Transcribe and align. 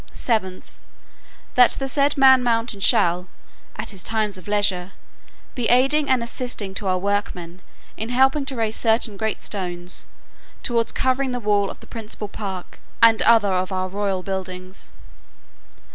"7th, 0.15 0.63
That 1.53 1.73
the 1.73 1.87
said 1.87 2.17
man 2.17 2.41
mountain 2.41 2.79
shall, 2.79 3.27
at 3.75 3.91
his 3.91 4.01
times 4.01 4.35
of 4.35 4.47
leisure, 4.47 4.93
be 5.53 5.69
aiding 5.69 6.09
and 6.09 6.23
assisting 6.23 6.73
to 6.73 6.87
our 6.87 6.97
workmen, 6.97 7.61
in 7.97 8.09
helping 8.09 8.43
to 8.45 8.55
raise 8.55 8.75
certain 8.75 9.15
great 9.15 9.43
stones, 9.43 10.07
towards 10.63 10.91
covering 10.91 11.33
the 11.33 11.39
wall 11.39 11.69
of 11.69 11.81
the 11.81 11.85
principal 11.85 12.27
park, 12.29 12.79
and 12.99 13.21
other 13.21 13.53
our 13.53 13.87
royal 13.89 14.23
buildings. 14.23 14.89